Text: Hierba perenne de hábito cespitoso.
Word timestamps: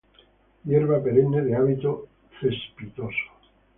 Hierba 0.65 0.99
perenne 1.03 1.43
de 1.43 1.53
hábito 1.55 2.07
cespitoso. 2.39 3.33